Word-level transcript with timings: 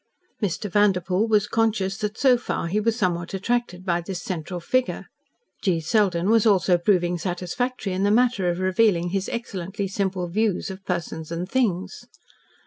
Mr. 0.41 0.67
Vanderpoel 0.67 1.27
was 1.27 1.45
conscious 1.47 1.95
that 1.97 2.17
so 2.17 2.35
far 2.35 2.65
he 2.65 2.79
was 2.79 2.97
somewhat 2.97 3.35
attracted 3.35 3.85
by 3.85 4.01
this 4.01 4.19
central 4.19 4.59
figure. 4.59 5.05
G. 5.61 5.79
Selden 5.79 6.31
was 6.31 6.43
also 6.47 6.79
proving 6.79 7.19
satisfactory 7.19 7.93
in 7.93 8.01
the 8.01 8.09
matter 8.09 8.49
of 8.49 8.57
revealing 8.57 9.09
his 9.09 9.29
excellently 9.29 9.87
simple 9.87 10.27
views 10.27 10.71
of 10.71 10.83
persons 10.85 11.31
and 11.31 11.47
things. 11.47 12.07